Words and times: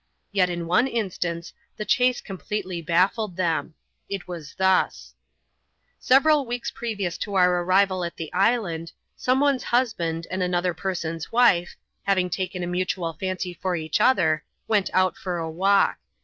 Yet 0.31 0.49
in 0.49 0.65
one 0.65 0.87
instance 0.87 1.53
the 1.77 1.85
chase 1.85 2.21
completely 2.21 2.81
baffled 2.81 3.35
them. 3.35 3.75
It 4.09 4.27
was 4.27 4.55
thus:— 4.57 5.13
Several 5.99 6.43
weeks 6.43 6.71
previous 6.71 7.19
to 7.19 7.35
our 7.35 7.61
arrival 7.61 8.03
at 8.03 8.17
the 8.17 8.33
island, 8.33 8.93
some 9.15 9.39
one's 9.39 9.65
husband 9.65 10.25
and 10.31 10.41
another 10.41 10.73
person's 10.73 11.31
wife, 11.31 11.75
having 12.01 12.31
taken 12.31 12.63
a 12.63 12.65
mutual 12.65 13.13
£uiey 13.13 13.55
for 13.61 13.75
each 13.75 14.01
other, 14.01 14.43
went 14.67 14.89
out 14.91 15.17
for 15.17 15.37
a 15.37 15.47
walk. 15.47 15.99